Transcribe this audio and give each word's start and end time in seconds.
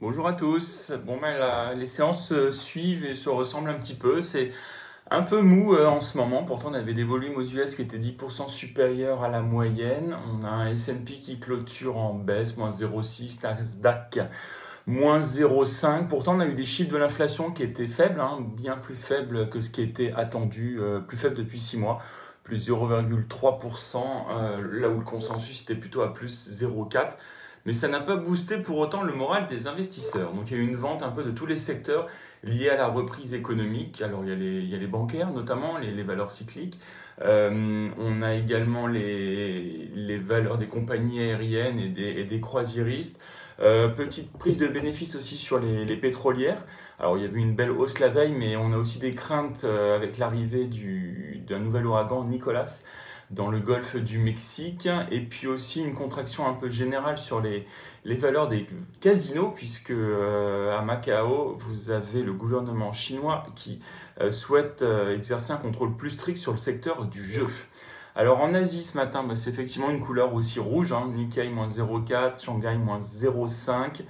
Bonjour 0.00 0.26
à 0.26 0.32
tous. 0.32 0.92
Bon, 1.04 1.18
ben, 1.20 1.74
les 1.74 1.84
séances 1.84 2.28
se 2.28 2.52
suivent 2.52 3.04
et 3.04 3.14
se 3.14 3.28
ressemblent 3.28 3.68
un 3.68 3.74
petit 3.74 3.96
peu. 3.96 4.22
C'est 4.22 4.50
un 5.10 5.20
peu 5.20 5.42
mou 5.42 5.74
euh, 5.74 5.88
en 5.88 6.00
ce 6.00 6.16
moment. 6.16 6.42
Pourtant, 6.42 6.70
on 6.70 6.72
avait 6.72 6.94
des 6.94 7.04
volumes 7.04 7.36
aux 7.36 7.42
US 7.42 7.74
qui 7.74 7.82
étaient 7.82 7.98
10% 7.98 8.48
supérieurs 8.48 9.22
à 9.22 9.28
la 9.28 9.42
moyenne. 9.42 10.16
On 10.26 10.42
a 10.42 10.48
un 10.48 10.68
S&P 10.68 11.12
qui 11.12 11.38
clôture 11.38 11.98
en 11.98 12.14
baisse, 12.14 12.56
moins 12.56 12.70
0,6, 12.70 13.42
Nasdaq 13.42 14.20
moins 14.86 15.20
0,5. 15.20 16.08
Pourtant, 16.08 16.34
on 16.36 16.40
a 16.40 16.46
eu 16.46 16.54
des 16.54 16.64
chiffres 16.64 16.90
de 16.90 16.96
l'inflation 16.96 17.50
qui 17.50 17.62
étaient 17.62 17.86
faibles, 17.86 18.20
hein, 18.20 18.38
bien 18.40 18.78
plus 18.78 18.94
faibles 18.94 19.50
que 19.50 19.60
ce 19.60 19.68
qui 19.68 19.82
était 19.82 20.14
attendu, 20.16 20.78
euh, 20.80 21.00
plus 21.00 21.18
faible 21.18 21.36
depuis 21.36 21.60
6 21.60 21.76
mois, 21.76 21.98
plus 22.42 22.70
0,3%, 22.70 23.98
euh, 24.30 24.80
là 24.80 24.88
où 24.88 24.98
le 24.98 25.04
consensus 25.04 25.62
était 25.62 25.74
plutôt 25.74 26.00
à 26.00 26.14
plus 26.14 26.32
0,4%. 26.62 27.10
Mais 27.66 27.74
ça 27.74 27.88
n'a 27.88 28.00
pas 28.00 28.16
boosté 28.16 28.58
pour 28.58 28.78
autant 28.78 29.02
le 29.02 29.12
moral 29.12 29.46
des 29.46 29.66
investisseurs. 29.66 30.32
Donc 30.32 30.50
il 30.50 30.56
y 30.56 30.60
a 30.60 30.62
eu 30.62 30.66
une 30.66 30.76
vente 30.76 31.02
un 31.02 31.10
peu 31.10 31.22
de 31.22 31.30
tous 31.30 31.46
les 31.46 31.56
secteurs 31.56 32.06
liés 32.42 32.70
à 32.70 32.76
la 32.76 32.88
reprise 32.88 33.34
économique. 33.34 34.00
Alors 34.00 34.24
il 34.24 34.30
y 34.30 34.32
a 34.32 34.36
les, 34.36 34.60
il 34.60 34.68
y 34.70 34.74
a 34.74 34.78
les 34.78 34.86
bancaires 34.86 35.30
notamment, 35.30 35.76
les, 35.76 35.90
les 35.90 36.02
valeurs 36.02 36.30
cycliques. 36.30 36.78
Euh, 37.22 37.88
on 37.98 38.22
a 38.22 38.34
également 38.34 38.86
les, 38.86 39.90
les 39.94 40.18
valeurs 40.18 40.56
des 40.56 40.66
compagnies 40.66 41.20
aériennes 41.20 41.78
et 41.78 41.88
des, 41.88 42.20
et 42.20 42.24
des 42.24 42.40
croisiéristes. 42.40 43.20
Euh, 43.60 43.88
petite 43.88 44.32
prise 44.38 44.56
de 44.56 44.66
bénéfice 44.68 45.16
aussi 45.16 45.36
sur 45.36 45.58
les, 45.58 45.84
les 45.84 45.96
pétrolières. 45.96 46.64
Alors 46.98 47.18
il 47.18 47.24
y 47.24 47.26
avait 47.26 47.40
une 47.40 47.54
belle 47.54 47.72
hausse 47.72 47.98
la 47.98 48.08
veille, 48.08 48.32
mais 48.32 48.56
on 48.56 48.72
a 48.72 48.78
aussi 48.78 48.98
des 48.98 49.14
craintes 49.14 49.64
euh, 49.64 49.94
avec 49.94 50.16
l'arrivée 50.16 50.64
du- 50.64 51.42
d'un 51.46 51.58
nouvel 51.58 51.86
ouragan 51.86 52.24
Nicolas 52.24 52.82
dans 53.30 53.48
le 53.48 53.60
golfe 53.60 53.96
du 53.96 54.18
Mexique, 54.18 54.88
et 55.10 55.20
puis 55.20 55.46
aussi 55.46 55.82
une 55.82 55.94
contraction 55.94 56.48
un 56.48 56.52
peu 56.52 56.68
générale 56.68 57.16
sur 57.16 57.40
les, 57.40 57.66
les 58.04 58.16
valeurs 58.16 58.48
des 58.48 58.66
casinos, 59.00 59.52
puisque 59.54 59.90
euh, 59.90 60.76
à 60.76 60.82
Macao, 60.82 61.56
vous 61.58 61.90
avez 61.90 62.22
le 62.22 62.32
gouvernement 62.32 62.92
chinois 62.92 63.44
qui 63.54 63.80
euh, 64.20 64.30
souhaite 64.30 64.82
euh, 64.82 65.14
exercer 65.14 65.52
un 65.52 65.58
contrôle 65.58 65.96
plus 65.96 66.10
strict 66.10 66.38
sur 66.38 66.52
le 66.52 66.58
secteur 66.58 67.04
du 67.04 67.24
jeu. 67.24 67.46
Alors 68.16 68.40
en 68.40 68.54
Asie 68.54 68.82
ce 68.82 68.96
matin, 68.96 69.22
bah, 69.22 69.36
c'est 69.36 69.50
effectivement 69.50 69.90
une 69.90 70.00
couleur 70.00 70.34
aussi 70.34 70.58
rouge, 70.58 70.92
hein, 70.92 71.10
Nikkei 71.14 71.48
moins 71.50 71.68
0,4, 71.68 72.42
Shanghai 72.42 72.76
moins 72.76 72.98
0,5. 72.98 74.02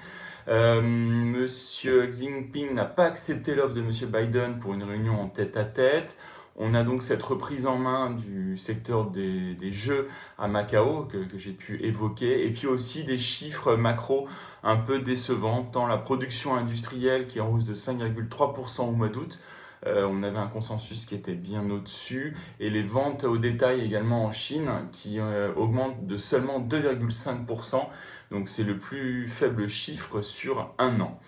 Euh, 0.49 0.81
Monsieur 0.81 2.07
Xi 2.07 2.25
Jinping 2.25 2.75
n'a 2.75 2.87
pas 2.87 3.05
accepté 3.05 3.55
l'offre 3.55 3.75
de 3.75 3.83
Monsieur 3.83 4.07
Biden 4.07 4.59
pour 4.59 4.73
une 4.75 4.83
réunion 4.83 5.21
en 5.21 5.29
tête 5.29 5.57
à 5.57 5.65
tête. 5.65 6.17
On 6.57 6.75
a 6.75 6.83
donc 6.83 7.03
cette 7.03 7.23
reprise 7.23 7.67
en 7.67 7.79
main 7.79 8.11
du 8.11 8.57
secteur 8.57 9.11
des, 9.11 9.57
jeux 9.71 10.09
à 10.39 10.49
Macao 10.49 11.05
que, 11.05 11.19
que 11.19 11.39
j'ai 11.39 11.53
pu 11.53 11.83
évoquer, 11.83 12.47
et 12.47 12.51
puis 12.51 12.67
aussi 12.67 13.05
des 13.05 13.19
chiffres 13.19 13.77
macro 13.77 14.29
un 14.63 14.77
peu 14.77 14.99
décevants, 14.99 15.65
tant 15.65 15.87
la 15.87 15.97
production 15.97 16.55
industrielle 16.55 17.27
qui 17.27 17.39
est 17.39 17.41
en 17.41 17.53
hausse 17.53 17.65
de 17.65 17.75
5,3% 17.75 18.83
au 18.83 18.93
mois 18.93 19.09
d'août, 19.09 19.39
euh, 19.87 20.07
on 20.11 20.23
avait 20.23 20.39
un 20.39 20.47
consensus 20.47 21.07
qui 21.07 21.15
était 21.15 21.35
bien 21.35 21.69
au-dessus, 21.71 22.37
et 22.59 22.69
les 22.69 22.83
ventes 22.83 23.25
au 23.25 23.39
détail 23.39 23.81
également 23.81 24.27
en 24.27 24.31
Chine 24.31 24.71
qui 24.93 25.19
euh, 25.19 25.53
augmentent 25.57 26.07
de 26.07 26.17
seulement 26.17 26.61
2,5%, 26.61 27.87
donc 28.31 28.49
c'est 28.49 28.65
le 28.65 28.79
plus 28.79 29.27
faible 29.27 29.69
chiffre 29.69 30.21
sur 30.21 30.75
un 30.79 31.01
an. 31.01 31.19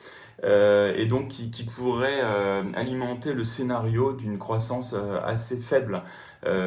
Euh, 0.44 0.92
et 0.96 1.06
donc 1.06 1.28
qui, 1.28 1.64
pourrait 1.64 2.20
euh, 2.20 2.64
alimenter 2.74 3.32
le 3.32 3.44
scénario 3.44 4.12
d'une 4.12 4.38
croissance 4.38 4.92
euh, 4.96 5.20
assez 5.24 5.60
faible 5.60 6.02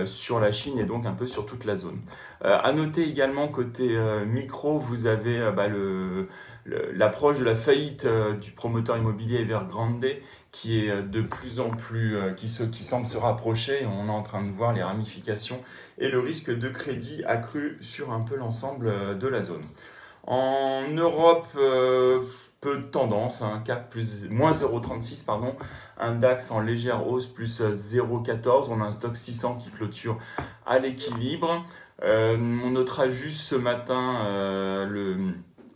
sur 0.06 0.40
la 0.40 0.54
Chine 0.54 0.80
et 0.80 0.86
donc 0.86 1.06
un 1.06 1.12
peu 1.12 1.28
sur 1.28 1.46
toute 1.46 1.66
la 1.66 1.76
zone. 1.76 2.00
À 2.42 2.72
noter 2.72 3.04
également 3.10 3.50
côté 3.50 4.00
micro, 4.26 4.80
vous 4.80 5.06
avez 5.06 5.52
bah, 5.52 5.68
l'approche 6.94 7.40
de 7.40 7.44
la 7.44 7.56
faillite 7.56 8.08
du 8.42 8.52
promoteur 8.52 8.96
immobilier 8.96 9.42
Evergrande 9.42 10.06
qui 10.54 10.80
est 10.80 11.04
de 11.04 11.22
plus 11.22 11.60
en 11.60 11.72
plus, 11.72 12.18
qui, 12.38 12.48
se, 12.48 12.64
qui 12.64 12.86
semble 12.86 13.06
se 13.06 13.18
rapprocher. 13.18 13.86
On 13.86 14.08
est 14.08 14.12
en 14.12 14.24
train 14.24 14.44
de 14.44 14.50
voir 14.50 14.72
les 14.72 14.82
ramifications 14.82 15.62
et 15.98 16.08
le 16.08 16.22
risque 16.22 16.58
de 16.58 16.70
crédit 16.70 17.26
accru 17.26 17.78
sur 17.82 18.14
un 18.14 18.22
peu 18.22 18.38
l'ensemble 18.38 19.18
de 19.20 19.28
la 19.28 19.42
zone. 19.42 19.66
En 20.26 20.88
Europe, 20.88 21.48
de 22.74 22.82
tendance, 22.82 23.42
un 23.42 23.60
CAC 23.60 23.90
plus, 23.90 24.30
moins 24.30 24.52
0,36, 24.52 25.26
pardon, 25.26 25.56
un 25.98 26.16
DAX 26.16 26.52
en 26.52 26.60
légère 26.60 27.08
hausse 27.08 27.28
plus 27.28 27.62
euh, 27.62 27.72
0,14, 27.72 28.68
on 28.70 28.82
a 28.82 28.86
un 28.86 28.92
stock 28.92 29.16
600 29.16 29.56
qui 29.56 29.70
clôture 29.70 30.18
à 30.66 30.80
l'équilibre. 30.80 31.66
Euh, 32.04 32.38
on 32.64 32.72
notera 32.72 33.10
juste 33.10 33.42
ce 33.42 33.56
matin 33.56 34.26
euh, 34.26 34.86
le 34.86 35.34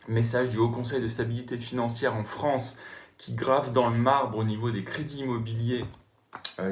message 0.07 0.49
du 0.49 0.57
Haut 0.57 0.69
Conseil 0.69 1.01
de 1.01 1.07
stabilité 1.07 1.57
financière 1.57 2.15
en 2.15 2.23
France 2.23 2.77
qui 3.17 3.33
grave 3.33 3.71
dans 3.71 3.89
le 3.89 3.97
marbre 3.97 4.37
au 4.37 4.43
niveau 4.43 4.71
des 4.71 4.83
crédits 4.83 5.19
immobiliers 5.19 5.85
euh, 6.59 6.69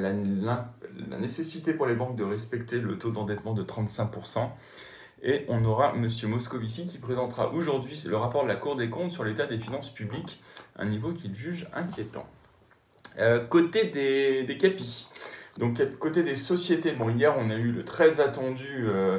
la 1.08 1.18
nécessité 1.18 1.72
pour 1.72 1.86
les 1.86 1.94
banques 1.94 2.16
de 2.16 2.24
respecter 2.24 2.80
le 2.80 2.98
taux 2.98 3.10
d'endettement 3.10 3.54
de 3.54 3.62
35%. 3.62 4.50
Et 5.22 5.44
on 5.48 5.64
aura 5.64 5.94
M. 5.94 6.08
Moscovici 6.24 6.86
qui 6.86 6.98
présentera 6.98 7.52
aujourd'hui 7.52 8.00
le 8.06 8.16
rapport 8.16 8.44
de 8.44 8.48
la 8.48 8.56
Cour 8.56 8.76
des 8.76 8.88
comptes 8.88 9.10
sur 9.10 9.24
l'état 9.24 9.46
des 9.46 9.58
finances 9.58 9.92
publiques, 9.92 10.40
un 10.76 10.86
niveau 10.86 11.12
qu'il 11.12 11.34
juge 11.34 11.66
inquiétant. 11.74 12.26
Euh, 13.18 13.44
côté 13.44 13.84
des, 13.84 14.56
capis, 14.58 15.08
donc 15.58 15.80
côté 15.98 16.22
des 16.22 16.36
sociétés, 16.36 16.92
bon 16.92 17.08
hier 17.10 17.34
on 17.36 17.50
a 17.50 17.56
eu 17.56 17.72
le 17.72 17.84
très 17.84 18.20
attendu, 18.20 18.86
euh, 18.86 19.18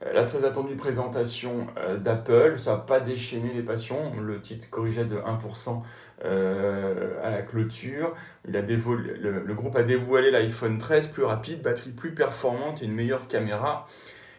la 0.00 0.24
très 0.24 0.44
attendue 0.44 0.74
présentation 0.74 1.68
euh, 1.78 1.96
d'Apple, 1.96 2.58
ça 2.58 2.72
n'a 2.72 2.78
pas 2.78 2.98
déchaîné 2.98 3.52
les 3.54 3.62
passions, 3.62 4.12
le 4.20 4.40
titre 4.40 4.68
corrigeait 4.68 5.04
de 5.04 5.16
1% 5.16 5.82
euh, 6.24 7.22
à 7.22 7.30
la 7.30 7.42
clôture, 7.42 8.14
Il 8.48 8.56
a 8.56 8.62
dévoilé- 8.62 9.14
le 9.16 9.54
groupe 9.54 9.76
a 9.76 9.84
dévoilé 9.84 10.32
l'iPhone 10.32 10.78
13 10.78 11.08
plus 11.08 11.22
rapide, 11.22 11.62
batterie 11.62 11.90
plus 11.90 12.14
performante 12.14 12.82
et 12.82 12.86
une 12.86 12.94
meilleure 12.94 13.28
caméra 13.28 13.86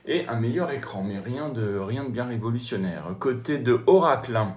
et 0.08 0.28
un 0.28 0.40
meilleur 0.40 0.72
écran, 0.72 1.04
mais 1.04 1.20
rien 1.20 1.50
de, 1.50 1.78
rien 1.78 2.06
de 2.06 2.10
bien 2.10 2.26
révolutionnaire. 2.26 3.06
Côté 3.20 3.58
de 3.58 3.82
Oracle, 3.88 4.36
hein, 4.36 4.56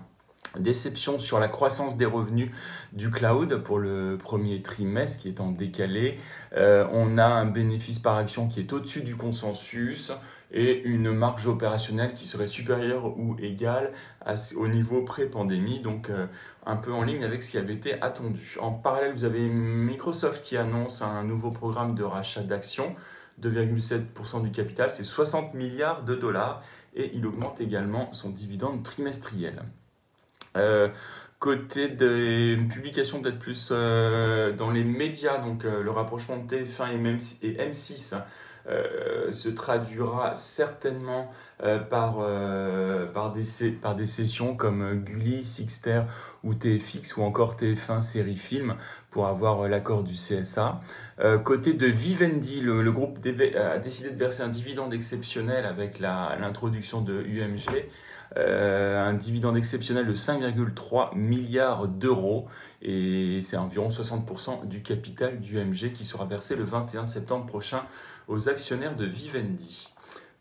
déception 0.59 1.19
sur 1.19 1.39
la 1.39 1.49
croissance 1.49 1.97
des 1.97 2.07
revenus 2.07 2.51
du 2.93 3.11
cloud 3.11 3.63
pour 3.63 3.79
le 3.79 4.17
premier 4.17 4.63
trimestre 4.63 5.21
qui 5.21 5.29
est 5.29 5.41
en 5.41 5.51
décalé. 5.51 6.19
Euh, 6.57 6.87
on 6.93 7.19
a 7.19 7.27
un 7.27 7.47
bénéfice 7.47 7.99
par 7.99 8.17
action 8.17 8.49
qui 8.49 8.61
est 8.61 8.73
au-dessus 8.73 9.03
du 9.03 9.17
consensus 9.17 10.13
et 10.53 10.83
une 10.83 11.13
marge 11.13 11.47
opérationnelle 11.47 12.15
qui 12.15 12.27
serait 12.27 12.49
supérieure 12.49 13.17
ou 13.19 13.37
égale 13.39 13.93
au 14.57 14.67
niveau 14.67 15.03
pré-pandémie, 15.03 15.81
donc 15.81 16.11
euh, 16.11 16.27
un 16.67 16.77
peu 16.77 16.93
en 16.93 17.03
ligne 17.03 17.23
avec 17.23 17.43
ce 17.43 17.53
qui 17.53 17.59
avait 17.59 17.75
été 17.75 18.01
attendu. 18.03 18.57
En 18.61 18.73
parallèle, 18.73 19.13
vous 19.13 19.25
avez 19.25 19.49
Microsoft 19.49 20.43
qui 20.43 20.57
annonce 20.57 21.03
un 21.03 21.23
nouveau 21.23 21.51
programme 21.51 21.95
de 21.95 22.03
rachat 22.03 22.43
d'actions. 22.43 22.95
2,7% 23.41 24.43
du 24.43 24.51
capital, 24.51 24.91
c'est 24.91 25.05
60 25.05 25.55
milliards 25.55 26.05
de 26.05 26.15
dollars 26.15 26.63
et 26.95 27.11
il 27.15 27.27
augmente 27.27 27.61
également 27.61 28.13
son 28.13 28.31
dividende 28.31 28.83
trimestriel. 28.83 29.63
Euh, 30.57 30.89
côté 31.39 31.89
des 31.89 32.59
publications 32.71 33.23
peut-être 33.23 33.39
plus 33.39 33.71
euh, 33.73 34.53
dans 34.53 34.71
les 34.71 34.85
médias, 34.85 35.39
donc 35.39 35.65
euh, 35.65 35.83
le 35.83 35.91
rapprochement 35.91 36.37
de 36.37 36.57
TF1 36.57 36.93
et 36.93 36.99
M6, 36.99 37.39
et 37.43 37.53
M6 37.55 38.23
euh, 38.69 39.33
se 39.33 39.49
traduira 39.49 40.35
certainement 40.35 41.31
euh, 41.63 41.79
par, 41.79 42.19
euh, 42.21 43.07
par, 43.07 43.33
des, 43.33 43.71
par 43.71 43.97
sessions 44.05 44.55
comme 44.55 45.03
Gulli, 45.03 45.45
Sixter 45.45 46.03
ou 46.45 46.55
TFX 46.55 47.17
ou 47.17 47.23
encore 47.23 47.57
TF1 47.57 48.03
série 48.03 48.37
film 48.37 48.75
pour 49.11 49.27
avoir 49.27 49.67
l'accord 49.69 50.03
du 50.03 50.15
CSA. 50.15 50.81
Côté 51.45 51.75
de 51.75 51.87
Vivendi, 51.87 52.61
le, 52.61 52.91
groupe 52.93 53.19
a 53.57 53.79
décidé 53.79 54.11
de 54.11 54.17
verser 54.17 54.43
un 54.43 54.49
dividende 54.49 54.95
exceptionnel 54.95 55.67
avec 55.67 55.99
l'introduction 55.99 57.03
de 57.03 57.21
UMG. 57.21 57.89
Un 58.37 59.13
dividende 59.15 59.57
exceptionnel 59.57 60.07
de 60.07 60.15
5,3 60.15 61.17
milliards 61.17 61.89
d'euros 61.89 62.47
et 62.81 63.41
c'est 63.43 63.57
environ 63.57 63.89
60% 63.89 64.69
du 64.69 64.83
capital 64.83 65.41
du 65.41 65.59
UMG 65.59 65.93
qui 65.93 66.05
sera 66.05 66.25
versé 66.25 66.55
le 66.55 66.65
21 66.65 67.05
septembre 67.05 67.47
prochain 67.47 67.83
aux 68.31 68.49
actionnaires 68.49 68.97
de 68.97 69.05
Vivendi. 69.05 69.93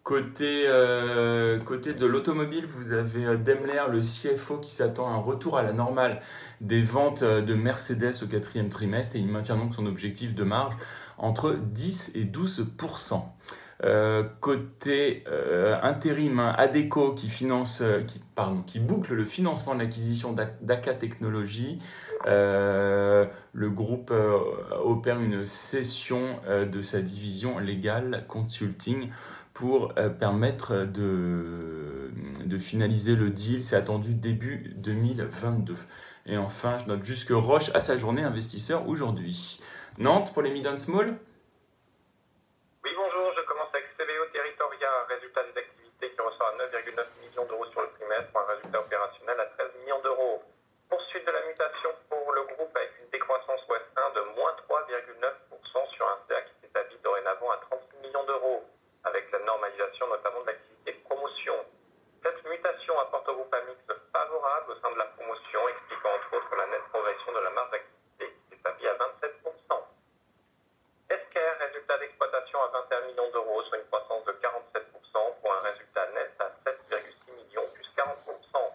Côté, 0.04 0.64
euh, 0.68 1.60
côté 1.60 1.94
de 1.94 2.06
l'automobile, 2.06 2.66
vous 2.66 2.94
avez 2.94 3.26
euh, 3.26 3.36
Daimler, 3.38 3.84
le 3.92 4.00
CFO, 4.00 4.58
qui 4.58 4.72
s'attend 4.72 5.08
à 5.08 5.12
un 5.12 5.18
retour 5.20 5.58
à 5.58 5.62
la 5.62 5.74
normale 5.74 6.22
des 6.62 6.82
ventes 6.82 7.22
euh, 7.22 7.42
de 7.42 7.54
Mercedes 7.54 8.14
au 8.24 8.28
quatrième 8.28 8.70
trimestre 8.70 9.18
et 9.18 9.20
il 9.20 9.28
maintient 9.28 9.58
donc 9.58 9.76
son 9.76 9.86
objectif 9.86 10.34
de 10.34 10.44
marge 10.44 10.74
entre 11.18 11.52
10 11.62 12.14
et 12.16 12.24
12% 12.26 13.22
euh, 13.86 14.24
côté 14.42 15.24
intérim, 15.82 16.40
hein, 16.40 16.54
Adeco 16.58 17.14
qui 17.14 17.30
finance, 17.30 17.82
pardon, 18.36 18.62
qui 18.62 18.78
boucle 18.80 19.14
le 19.14 19.24
financement 19.24 19.74
de 19.74 19.80
l'acquisition 19.80 20.34
d'A- 20.34 20.52
d'ACA 20.62 20.96
Technologies. 20.96 21.80
Euh, 22.30 23.26
le 23.54 23.70
groupe 23.70 24.12
euh, 24.12 24.38
opère 24.84 25.20
une 25.20 25.46
cession 25.46 26.40
euh, 26.48 26.66
de 26.66 26.82
sa 26.82 27.02
division 27.02 27.58
légale 27.58 28.26
consulting 28.28 29.12
pour 29.54 29.94
permettre 30.22 30.86
de, 30.86 32.12
de 32.46 32.58
finaliser 32.58 33.16
le 33.16 33.30
deal. 33.30 33.62
C'est 33.62 33.76
attendu 33.76 34.14
début 34.14 34.72
2022. 34.78 35.74
Et 36.28 36.38
enfin, 36.38 36.78
je 36.78 36.86
note 36.86 37.04
juste 37.04 37.28
que 37.28 37.34
Roche 37.34 37.70
a 37.74 37.82
sa 37.82 37.98
journée 37.98 38.24
investisseur 38.24 38.88
aujourd'hui. 38.88 39.60
Nantes 39.98 40.32
pour 40.34 40.44
les 40.44 40.52
mid 40.52 40.66
and 40.66 40.78
small 40.78 41.18
Oui, 42.86 42.92
bonjour, 42.96 43.34
je 43.36 43.44
commence 43.50 43.68
avec 43.74 43.84
CBO 43.98 44.32
Territoria, 44.32 44.88
résultat 45.10 45.42
des 45.52 45.60
activités 45.60 46.08
qui 46.16 46.22
ressort 46.22 46.56
à 46.56 46.64
9,9 46.64 47.28
millions 47.28 47.46
d'euros 47.50 47.66
sur 47.74 47.82
le 47.82 47.90
trimestre 48.00 48.32
pour 48.32 48.40
un 48.40 48.56
résultat 48.56 48.80
opérationnel 48.80 49.40
à 49.42 49.46
13 49.60 49.68
millions 49.84 50.02
d'euros. 50.04 50.40
Poursuite 50.90 51.26
de 51.26 51.32
la 51.32 51.46
mutation 51.46 51.90
pour 52.10 52.32
le 52.34 52.44
groupe 52.44 52.76
avec 52.76 52.92
une 53.02 53.10
décroissance 53.10 53.62
Ouest 53.70 53.86
1 53.96 54.10
de 54.10 54.22
moins 54.34 54.54
3,9% 54.70 55.90
sur 55.94 56.06
un 56.08 56.18
CA 56.28 56.42
qui 56.42 56.54
s'établit 56.62 56.98
dorénavant 57.04 57.52
à 57.52 57.58
36 57.70 57.98
millions 58.02 58.26
d'euros, 58.26 58.66
avec 59.04 59.32
la 59.32 59.40
normalisation 59.40 60.08
notamment 60.08 60.42
de 60.42 60.48
l'activité 60.48 60.94
de 60.94 61.04
promotion. 61.06 61.54
Cette 62.24 62.44
mutation 62.44 63.00
apporte 63.00 63.30
au 63.30 63.36
groupe 63.36 63.54
un 63.54 63.66
mix 63.70 63.80
favorable 64.12 64.72
au 64.72 64.76
sein 64.82 64.92
de 64.92 64.98
la 64.98 65.06
promotion, 65.14 65.70
expliquant 65.70 66.10
entre 66.10 66.42
autres 66.42 66.56
la 66.58 66.68
nette 66.68 66.90
progression 66.90 67.32
de 67.34 67.40
la 67.40 67.50
marge 67.52 67.72
d'activité 67.72 68.34
qui 68.34 68.58
s'établit 68.58 68.88
à 68.88 68.98
27%. 68.98 69.84
Esquerre, 71.10 71.58
résultat 71.70 71.98
d'exploitation 72.00 72.64
à 72.64 72.68
21 72.68 73.02
millions 73.08 73.30
d'euros, 73.30 73.62
soit 73.64 73.78
une 73.78 73.86
croissance 73.86 74.26
de 74.26 74.34
47% 74.42 75.40
pour 75.42 75.54
un 75.54 75.62
résultat 75.70 76.08
net 76.18 76.34
à 76.40 76.50
7,6 76.66 77.30
millions, 77.30 77.70
plus 77.74 77.90
40%. 77.96 78.74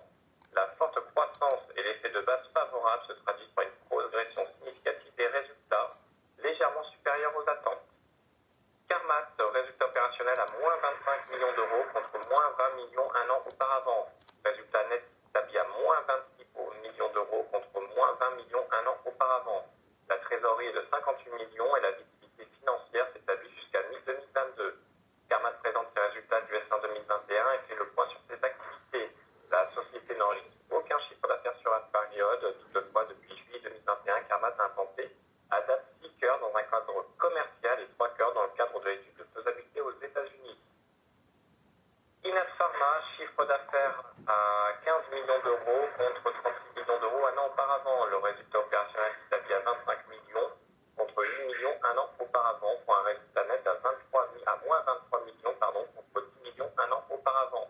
La 0.54 0.68
forte 0.78 0.98
croissance 1.12 1.62
et 1.76 1.82
l'effet 1.82 2.10
de 2.10 2.20
base 2.20 2.46
favorable 2.54 2.93
se 3.06 3.12
traduisent 3.12 3.54
par 3.54 3.64
une 3.64 3.76
progression 3.88 4.46
significative 4.58 5.14
des 5.16 5.26
résultats, 5.26 5.96
légèrement 6.38 6.84
supérieure 6.84 7.32
aux 7.36 7.48
attentes. 7.48 7.84
Carmat, 8.88 9.28
résultat 9.52 9.86
opérationnel 9.86 10.38
à 10.38 10.46
moins 10.58 10.76
25 10.76 11.30
millions 11.30 11.52
d'euros 11.56 11.84
contre 11.92 12.28
moins 12.28 12.50
20 12.58 12.76
millions 12.76 13.10
un 13.14 13.30
an 13.30 13.42
auparavant. 13.46 14.08
Résultat 14.44 14.84
net 14.88 15.04
établi 15.30 15.58
à 15.58 15.64
moins 15.64 16.00
26 16.06 16.44
millions 16.82 17.12
d'euros 17.12 17.46
contre 17.50 17.80
moins 17.94 18.12
20 18.20 18.30
millions 18.36 18.66
un 18.70 18.86
an 18.86 18.96
auparavant. 19.04 19.64
La 20.08 20.18
trésorerie 20.18 20.66
est 20.66 20.72
de 20.72 20.84
58 20.90 21.30
millions 21.32 21.76
et 21.76 21.80
la 21.80 21.90
liquidité 21.92 22.44
financière 22.58 23.06
s'établit 23.12 23.50
jusqu'à 23.56 23.82
mi-2022. 23.88 24.74
Carmat 25.28 25.52
présente 25.62 25.86
ses 25.94 26.00
résultats 26.00 26.40
du 26.42 26.52
S1 26.54 26.82
2021 26.82 27.52
et 27.52 27.58
fait 27.68 27.74
le 27.76 27.86
point 27.88 28.06
sur 28.08 28.20
ses 28.28 28.44
activités. 28.44 29.16
La 29.50 29.70
société 29.74 30.14
n'enregistre 30.16 30.50
aucun 30.70 30.98
chiffre 31.08 31.26
d'affaires 31.26 31.56
sur 31.60 31.70
la 31.70 31.80
période. 31.80 32.56
Toutefois, 32.72 33.04
depuis 33.06 33.36
juillet 33.36 33.60
2021, 33.62 34.22
Carmat 34.28 34.54
a 34.58 34.64
implanté 34.64 35.10
à 35.50 35.60
date 35.62 35.84
6 36.02 36.10
cœurs 36.20 36.38
dans 36.40 36.54
un 36.54 36.62
cadre 36.64 37.06
commercial 37.18 37.80
et 37.80 37.88
3 37.94 38.08
cœurs 38.10 38.34
dans 38.34 38.44
le 38.44 38.50
cadre 38.56 38.80
de 38.80 38.88
l'étude 38.90 39.16
de 39.16 39.24
faisabilité 39.34 39.80
aux 39.80 39.92
États-Unis. 40.02 40.58
Inat 42.24 42.46
Pharma, 42.58 43.00
chiffre 43.16 43.44
d'affaires 43.44 44.02
à 44.26 44.72
15 44.84 45.02
millions 45.12 45.40
d'euros 45.44 45.88
contre 45.96 46.32
36 46.42 46.80
millions 46.80 47.00
d'euros 47.00 47.26
un 47.26 47.38
an 47.38 47.50
auparavant. 48.14 48.20
Le 48.20 48.30
résultat 48.30 48.58
opérationnel 48.58 49.12
s'établit 49.24 49.54
à 49.54 49.60
25 49.60 50.08
millions 50.08 50.50
contre 50.96 51.24
8 51.24 51.46
millions 51.46 51.76
un 51.82 51.98
an 51.98 52.08
auparavant 52.18 52.74
pour 52.84 52.96
un 52.96 53.02
résultat 53.02 53.44
net 53.44 53.66
à, 53.66 53.74
23, 53.74 54.28
à 54.46 54.56
moins 54.66 54.80
23 54.86 55.24
millions 55.24 55.54
pardon, 55.58 55.84
contre 55.94 56.26
10 56.44 56.50
millions 56.50 56.70
un 56.78 56.92
an 56.92 57.04
auparavant. 57.10 57.68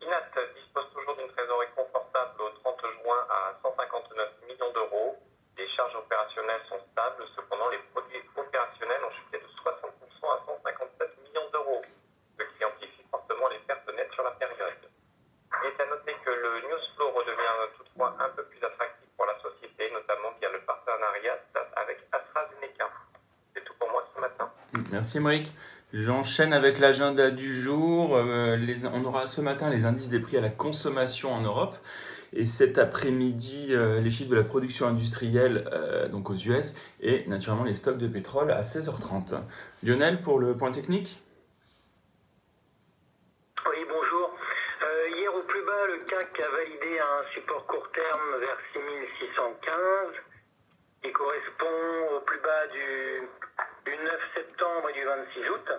Inat 0.00 0.32
dispose 0.56 0.88
toujours 0.94 1.16
d'une 1.16 1.28
trésorerie 1.28 1.72
confortable 1.76 2.40
au 2.40 2.50
30 2.50 2.80
juin 3.02 3.26
à 3.28 3.54
159 3.62 4.48
millions 4.48 4.72
d'euros. 4.72 5.16
Les 5.58 5.68
charges 5.76 5.94
opérationnelles 5.96 6.64
sont 6.68 6.80
stables, 6.92 7.24
cependant 7.36 7.68
les 7.68 7.78
produits 7.92 8.22
opérationnels 8.36 9.04
ont 9.04 9.12
chuté 9.12 9.38
de 9.38 9.48
60% 9.60 9.92
à 10.24 10.40
157 10.46 11.18
millions 11.20 11.50
d'euros, 11.52 11.82
ce 12.38 12.44
qui 12.56 12.64
amplifie 12.64 13.04
fortement 13.10 13.48
les 13.48 13.58
pertes 13.68 13.88
nettes 13.92 14.12
sur 14.12 14.24
la 14.24 14.32
période. 14.32 14.88
Il 15.62 15.68
est 15.68 15.80
à 15.82 15.86
noter 15.86 16.14
que 16.24 16.30
le 16.30 16.60
news 16.62 16.80
flow 16.96 17.10
redevient 17.10 17.76
toutefois 17.76 18.14
un 18.18 18.30
peu 18.30 18.44
plus 18.44 18.64
attractif 18.64 19.08
pour 19.16 19.26
la 19.26 19.38
société, 19.40 19.90
notamment 19.90 20.30
via 20.40 20.48
le 20.48 20.60
partenariat 20.60 21.38
avec 21.76 21.98
AstraZeneca. 22.12 22.88
C'est 23.54 23.64
tout 23.64 23.74
pour 23.78 23.90
moi 23.90 24.04
ce 24.14 24.20
matin. 24.20 24.50
Merci 24.90 25.18
Émeric. 25.18 25.52
J'enchaîne 25.92 26.52
avec 26.52 26.80
l'agenda 26.80 27.30
du 27.30 27.54
jour. 27.54 28.16
Euh, 28.16 28.56
on 28.92 29.04
aura 29.04 29.26
ce 29.26 29.40
matin 29.40 29.70
les 29.70 29.84
indices 29.84 30.08
des 30.08 30.18
prix 30.18 30.36
à 30.36 30.40
la 30.40 30.48
consommation 30.48 31.32
en 31.32 31.42
Europe. 31.42 31.76
Et 32.32 32.44
cet 32.44 32.76
après-midi, 32.76 33.68
euh, 33.70 34.00
les 34.00 34.10
chiffres 34.10 34.30
de 34.30 34.36
la 34.36 34.42
production 34.42 34.88
industrielle 34.88 35.68
euh, 35.72 36.08
donc 36.08 36.30
aux 36.30 36.34
US 36.34 36.74
et 37.00 37.24
naturellement 37.28 37.64
les 37.64 37.74
stocks 37.74 37.98
de 37.98 38.08
pétrole 38.08 38.50
à 38.50 38.62
16h30. 38.62 39.40
Lionel 39.84 40.20
pour 40.20 40.40
le 40.40 40.56
point 40.56 40.72
technique? 40.72 41.18
Oui, 43.68 43.78
bonjour. 43.88 44.34
Hier 45.16 45.34
au 45.34 45.42
plus 45.42 45.64
bas, 45.64 45.86
le 45.86 46.04
CAC 46.04 46.40
a 46.40 46.50
validé 46.50 46.98
un 46.98 47.32
support 47.34 47.64
court 47.66 47.88
terme 47.92 48.40
vers 48.40 48.58
6615 48.72 50.30
qui 51.02 51.12
correspond 51.12 52.16
au 52.16 52.20
plus 52.20 52.40
bas 52.40 52.66
du, 52.72 53.22
du 53.86 53.96
9 53.96 54.20
septembre 54.34 54.39
et 54.39 54.39
du 54.39 54.39
26 55.10 55.48
août. 55.50 55.70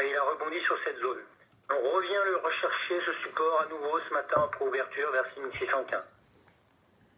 Et 0.00 0.08
il 0.08 0.16
a 0.16 0.22
rebondi 0.22 0.60
sur 0.60 0.78
cette 0.84 0.98
zone. 0.98 1.20
On 1.68 1.90
revient 1.90 2.22
le 2.26 2.36
rechercher, 2.36 3.00
ce 3.04 3.12
support, 3.24 3.60
à 3.62 3.66
nouveau 3.66 3.98
ce 4.08 4.14
matin 4.14 4.48
pour 4.56 4.68
ouverture 4.68 5.10
vers 5.10 5.26
6615. 5.34 6.02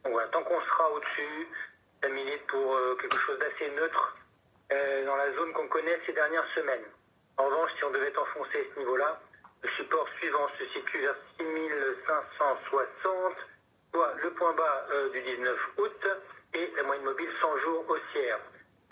Donc 0.05 0.13
voilà, 0.13 0.29
tant 0.29 0.43
qu'on 0.43 0.61
sera 0.61 0.91
au-dessus, 0.91 1.49
ça 2.03 2.09
milite 2.09 2.47
pour 2.47 2.75
euh, 2.75 2.97
quelque 3.01 3.19
chose 3.19 3.39
d'assez 3.39 3.71
neutre 3.71 4.17
euh, 4.73 5.05
dans 5.05 5.17
la 5.17 5.33
zone 5.35 5.53
qu'on 5.53 5.69
connaît 5.69 6.01
ces 6.07 6.13
dernières 6.13 6.47
semaines. 6.55 6.85
En 7.37 7.45
revanche, 7.45 7.71
si 7.77 7.85
on 7.85 7.91
devait 7.91 8.17
enfoncer 8.17 8.71
ce 8.75 8.79
niveau-là, 8.79 9.21
le 9.63 9.69
support 9.71 10.09
suivant 10.19 10.49
se 10.59 10.65
situe 10.67 11.01
vers 11.01 11.17
6560, 11.37 13.35
soit 13.93 14.15
le 14.23 14.31
point 14.31 14.55
bas 14.55 14.87
euh, 14.91 15.11
du 15.11 15.21
19 15.21 15.59
août 15.79 16.07
et 16.55 16.73
la 16.77 16.83
moyenne 16.85 17.05
mobile 17.05 17.31
100 17.41 17.59
jours 17.59 17.85
haussière. 17.89 18.39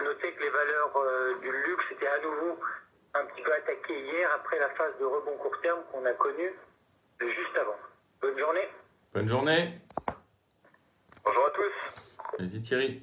Notez 0.00 0.32
que 0.32 0.42
les 0.42 0.50
valeurs 0.50 0.92
du 1.41 1.50
luxe 1.50 1.85
étaient 1.93 2.06
à 2.06 2.21
nouveau 2.21 2.59
un 3.15 3.25
petit 3.27 3.43
peu 3.43 3.53
attaquées 3.53 4.00
hier 4.00 4.31
après 4.35 4.59
la 4.59 4.69
phase 4.71 4.93
de 4.99 5.05
rebond 5.05 5.37
court 5.38 5.59
terme 5.62 5.81
qu'on 5.91 6.05
a 6.05 6.12
connue 6.15 6.53
juste 7.21 7.56
avant. 7.61 7.77
Bonne 8.21 8.38
journée. 8.38 8.69
Bonne 9.15 9.29
journée. 9.29 9.81
Bonjour 11.25 11.47
à 11.47 11.50
tous. 11.50 12.38
Vas-y 12.38 12.61
Thierry. 12.61 13.03